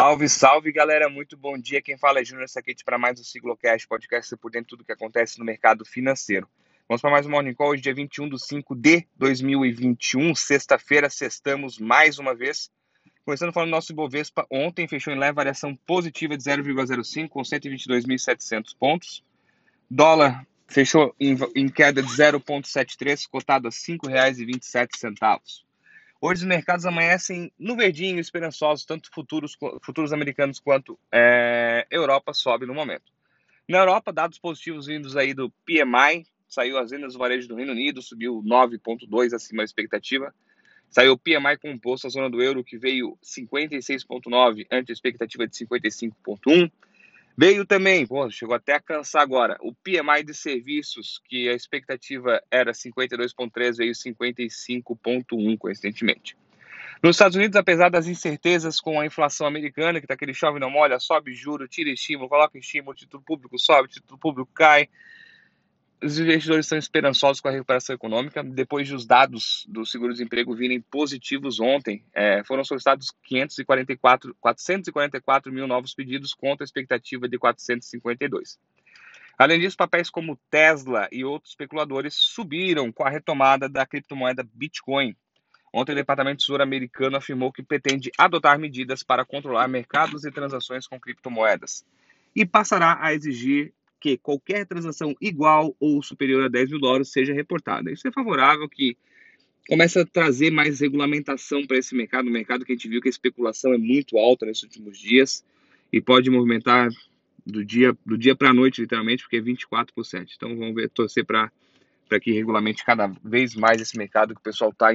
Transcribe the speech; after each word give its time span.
Salve, 0.00 0.28
salve 0.28 0.70
galera, 0.70 1.08
muito 1.08 1.36
bom 1.36 1.58
dia. 1.58 1.82
Quem 1.82 1.98
fala 1.98 2.20
é 2.20 2.24
Júnior 2.24 2.48
Saquete 2.48 2.84
para 2.84 2.96
mais 2.96 3.18
um 3.18 3.24
Siglocast, 3.24 3.88
podcast 3.88 4.36
por 4.36 4.48
dentro 4.48 4.66
de 4.66 4.70
tudo 4.70 4.84
que 4.84 4.92
acontece 4.92 5.40
no 5.40 5.44
mercado 5.44 5.84
financeiro. 5.84 6.48
Vamos 6.88 7.02
para 7.02 7.10
mais 7.10 7.26
um 7.26 7.30
Morning 7.30 7.52
Call, 7.52 7.70
hoje 7.70 7.82
dia 7.82 7.92
21 7.92 8.28
de 8.28 8.40
5 8.40 8.76
de 8.76 9.08
2021, 9.16 10.36
sexta-feira, 10.36 11.10
sextamos 11.10 11.80
mais 11.80 12.16
uma 12.20 12.32
vez. 12.32 12.70
Começando 13.24 13.52
falando 13.52 13.70
do 13.70 13.72
nosso 13.72 13.90
Ibovespa, 13.90 14.46
ontem 14.48 14.86
fechou 14.86 15.12
em 15.12 15.18
leve 15.18 15.32
variação 15.32 15.74
positiva 15.74 16.36
de 16.36 16.44
0,05 16.44 17.28
com 17.28 17.40
122.700 17.40 18.76
pontos. 18.78 19.24
Dólar 19.90 20.46
fechou 20.68 21.12
em, 21.18 21.36
em 21.56 21.68
queda 21.68 22.04
de 22.04 22.08
0,73, 22.08 23.26
cotado 23.28 23.66
a 23.66 23.70
R$ 23.72 23.76
5,27. 23.76 25.67
Hoje 26.20 26.42
os 26.42 26.48
mercados 26.48 26.84
amanhecem 26.84 27.52
no 27.56 27.76
verdinho, 27.76 28.18
esperançosos, 28.18 28.84
tanto 28.84 29.08
futuros, 29.12 29.56
futuros 29.80 30.12
americanos 30.12 30.58
quanto 30.58 30.98
é, 31.12 31.86
Europa 31.90 32.34
sobe 32.34 32.66
no 32.66 32.74
momento. 32.74 33.12
Na 33.68 33.78
Europa, 33.78 34.12
dados 34.12 34.36
positivos 34.36 34.86
vindos 34.86 35.16
aí 35.16 35.32
do 35.32 35.48
PMI, 35.64 36.26
saiu 36.48 36.76
as 36.76 36.90
vendas 36.90 37.12
do 37.12 37.20
varejo 37.20 37.46
do 37.46 37.54
Reino 37.54 37.70
Unido, 37.70 38.02
subiu 38.02 38.42
9,2 38.44 39.32
acima 39.32 39.58
da 39.58 39.64
expectativa. 39.64 40.34
Saiu 40.90 41.12
o 41.12 41.18
PMI 41.18 41.56
composto 41.60 42.08
da 42.08 42.10
zona 42.10 42.28
do 42.28 42.42
euro, 42.42 42.64
que 42.64 42.76
veio 42.76 43.16
56,9 43.22 44.66
ante 44.72 44.90
a 44.90 44.94
expectativa 44.94 45.46
de 45.46 45.54
55,1. 45.54 46.70
Veio 47.40 47.64
também, 47.64 48.04
pô, 48.04 48.28
chegou 48.28 48.56
até 48.56 48.72
a 48.72 48.80
cansar 48.80 49.22
agora, 49.22 49.56
o 49.60 49.72
PMI 49.72 50.24
de 50.24 50.34
serviços, 50.34 51.22
que 51.24 51.48
a 51.48 51.52
expectativa 51.52 52.42
era 52.50 52.72
52,3, 52.72 53.76
veio 53.76 53.92
55,1, 53.92 55.56
coincidentemente. 55.56 56.36
Nos 57.00 57.14
Estados 57.14 57.36
Unidos, 57.36 57.54
apesar 57.54 57.90
das 57.90 58.08
incertezas 58.08 58.80
com 58.80 58.98
a 58.98 59.06
inflação 59.06 59.46
americana, 59.46 60.00
que 60.00 60.04
está 60.04 60.14
aquele 60.14 60.34
chove 60.34 60.58
não 60.58 60.68
molha, 60.68 60.98
sobe 60.98 61.32
juro, 61.32 61.68
tira 61.68 61.90
estímulo, 61.90 62.28
coloca 62.28 62.58
estímulo, 62.58 62.96
título 62.96 63.22
público 63.22 63.56
sobe, 63.56 63.88
título 63.88 64.18
público 64.18 64.50
cai, 64.52 64.88
os 66.02 66.18
investidores 66.18 66.66
estão 66.66 66.78
esperançosos 66.78 67.40
com 67.40 67.48
a 67.48 67.50
recuperação 67.50 67.94
econômica. 67.94 68.42
Depois 68.42 68.88
dos 68.88 69.04
dados 69.04 69.66
do 69.68 69.84
seguro-desemprego 69.84 70.54
virem 70.54 70.80
positivos 70.80 71.58
ontem, 71.58 72.04
é, 72.14 72.42
foram 72.44 72.64
solicitados 72.64 73.12
544, 73.24 74.34
444 74.40 75.52
mil 75.52 75.66
novos 75.66 75.94
pedidos 75.94 76.32
contra 76.34 76.62
a 76.62 76.66
expectativa 76.66 77.28
de 77.28 77.38
452. 77.38 78.58
Além 79.36 79.60
disso, 79.60 79.76
papéis 79.76 80.10
como 80.10 80.38
Tesla 80.50 81.08
e 81.12 81.24
outros 81.24 81.52
especuladores 81.52 82.14
subiram 82.14 82.90
com 82.92 83.04
a 83.04 83.10
retomada 83.10 83.68
da 83.68 83.86
criptomoeda 83.86 84.46
Bitcoin. 84.52 85.16
Ontem, 85.72 85.92
o 85.92 85.96
Departamento 85.96 86.38
de 86.38 86.44
Tesouro 86.44 86.62
americano 86.62 87.16
afirmou 87.16 87.52
que 87.52 87.62
pretende 87.62 88.10
adotar 88.16 88.58
medidas 88.58 89.02
para 89.02 89.24
controlar 89.24 89.68
mercados 89.68 90.24
e 90.24 90.30
transações 90.30 90.86
com 90.86 90.98
criptomoedas 90.98 91.84
e 92.34 92.46
passará 92.46 92.98
a 93.00 93.12
exigir 93.12 93.72
que 94.00 94.16
qualquer 94.16 94.66
transação 94.66 95.14
igual 95.20 95.74
ou 95.80 96.02
superior 96.02 96.44
a 96.44 96.48
10 96.48 96.70
mil 96.70 96.80
dólares 96.80 97.10
seja 97.10 97.32
reportada. 97.32 97.90
Isso 97.90 98.06
é 98.06 98.12
favorável 98.12 98.68
que 98.68 98.96
começa 99.68 100.00
a 100.00 100.06
trazer 100.06 100.50
mais 100.50 100.80
regulamentação 100.80 101.66
para 101.66 101.76
esse 101.76 101.94
mercado, 101.94 102.28
um 102.28 102.32
mercado 102.32 102.64
que 102.64 102.72
a 102.72 102.74
gente 102.74 102.88
viu 102.88 103.00
que 103.00 103.08
a 103.08 103.10
especulação 103.10 103.72
é 103.74 103.78
muito 103.78 104.16
alta 104.16 104.46
nesses 104.46 104.62
últimos 104.62 104.98
dias 104.98 105.44
e 105.92 106.00
pode 106.00 106.30
movimentar 106.30 106.88
do 107.44 107.64
dia 107.64 107.96
do 108.04 108.16
dia 108.16 108.36
para 108.36 108.50
a 108.50 108.54
noite, 108.54 108.80
literalmente, 108.80 109.22
porque 109.22 109.36
é 109.36 109.40
24 109.40 109.94
por 109.94 110.04
7. 110.04 110.34
Então 110.36 110.56
vamos 110.56 110.74
ver, 110.74 110.88
torcer 110.90 111.24
para 111.24 111.50
que 112.20 112.32
regulamente 112.32 112.84
cada 112.84 113.08
vez 113.22 113.54
mais 113.54 113.80
esse 113.80 113.96
mercado 113.96 114.34
que 114.34 114.40
o 114.40 114.44
pessoal 114.44 114.70
está 114.70 114.88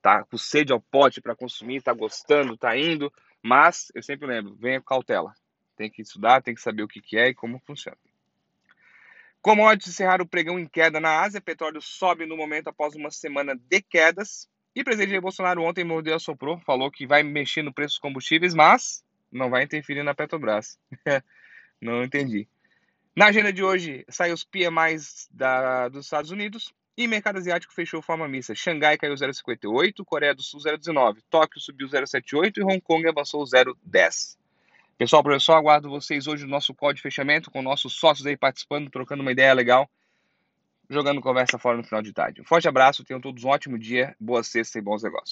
tá 0.00 0.24
com 0.24 0.36
sede 0.36 0.72
ao 0.72 0.80
pote 0.80 1.20
para 1.20 1.36
consumir, 1.36 1.76
está 1.76 1.92
gostando, 1.92 2.54
está 2.54 2.76
indo, 2.76 3.12
mas 3.42 3.90
eu 3.94 4.02
sempre 4.02 4.26
lembro, 4.26 4.54
venha 4.58 4.80
com 4.80 4.86
cautela. 4.86 5.32
Tem 5.76 5.90
que 5.90 6.02
estudar, 6.02 6.42
tem 6.42 6.54
que 6.54 6.60
saber 6.60 6.82
o 6.82 6.88
que, 6.88 7.16
é 7.16 7.28
e 7.28 7.34
como 7.34 7.58
funciona. 7.60 7.96
Commodities 9.40 9.94
encerraram 9.94 10.24
o 10.24 10.28
pregão 10.28 10.58
em 10.58 10.66
queda 10.66 11.00
na 11.00 11.20
Ásia. 11.20 11.40
Petróleo 11.40 11.82
sobe 11.82 12.26
no 12.26 12.36
momento 12.36 12.68
após 12.68 12.94
uma 12.94 13.10
semana 13.10 13.56
de 13.56 13.82
quedas. 13.82 14.48
E 14.74 14.80
o 14.80 14.84
presidente 14.84 15.20
Bolsonaro 15.20 15.62
ontem 15.62 15.84
mordeu 15.84 16.18
soprou, 16.18 16.58
falou 16.60 16.90
que 16.90 17.06
vai 17.06 17.22
mexer 17.22 17.62
no 17.62 17.74
preço 17.74 17.94
dos 17.94 17.98
combustíveis, 17.98 18.54
mas 18.54 19.04
não 19.30 19.50
vai 19.50 19.64
interferir 19.64 20.02
na 20.02 20.14
Petrobras. 20.14 20.78
não 21.80 22.04
entendi. 22.04 22.48
Na 23.14 23.26
agenda 23.26 23.52
de 23.52 23.62
hoje, 23.62 24.04
saem 24.08 24.32
os 24.32 24.44
PMIs 24.44 25.28
da, 25.30 25.88
dos 25.88 26.06
Estados 26.06 26.30
Unidos 26.30 26.72
e 26.96 27.06
mercado 27.06 27.38
asiático 27.38 27.74
fechou 27.74 28.00
forma 28.00 28.28
mista. 28.28 28.54
Xangai 28.54 28.96
caiu 28.96 29.14
0,58, 29.14 30.04
Coreia 30.04 30.34
do 30.34 30.42
Sul 30.42 30.60
0,19, 30.60 31.18
Tóquio 31.28 31.60
subiu 31.60 31.88
0,78 31.88 32.58
e 32.58 32.62
Hong 32.62 32.80
Kong 32.80 33.06
avançou 33.08 33.42
0,10. 33.44 34.36
Pessoal, 35.02 35.20
professor, 35.20 35.54
aguardo 35.54 35.90
vocês 35.90 36.28
hoje 36.28 36.44
no 36.44 36.50
nosso 36.50 36.72
código 36.72 36.98
de 36.98 37.02
fechamento, 37.02 37.50
com 37.50 37.60
nossos 37.60 37.92
sócios 37.94 38.24
aí 38.24 38.36
participando, 38.36 38.88
trocando 38.88 39.20
uma 39.20 39.32
ideia 39.32 39.52
legal, 39.52 39.90
jogando 40.88 41.20
conversa 41.20 41.58
fora 41.58 41.76
no 41.76 41.82
final 41.82 42.00
de 42.00 42.12
tarde. 42.12 42.40
Um 42.40 42.44
forte 42.44 42.68
abraço, 42.68 43.02
tenham 43.02 43.20
todos 43.20 43.42
um 43.42 43.48
ótimo 43.48 43.76
dia, 43.76 44.14
boa 44.20 44.44
sexta 44.44 44.78
e 44.78 44.80
bons 44.80 45.02
negócios. 45.02 45.30